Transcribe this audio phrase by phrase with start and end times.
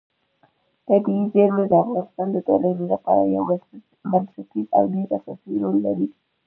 [0.87, 3.43] طبیعي زیرمې د افغانستان د ټولنې لپاره یو
[4.11, 6.07] بنسټیز او ډېر اساسي رول لري.